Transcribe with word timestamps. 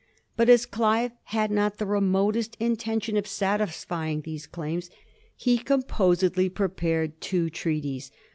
But 0.35 0.49
as 0.49 0.65
Clive 0.65 1.11
had 1.25 1.51
not 1.51 1.77
the 1.77 1.85
remotest 1.85 2.57
intention 2.59 3.17
of 3.17 3.27
satisfying 3.27 4.21
those 4.21 4.47
claims, 4.47 4.89
he 5.35 5.59
composedly 5.59 6.49
prepared 6.49 7.21
two 7.21 7.51
treaties. 7.51 8.09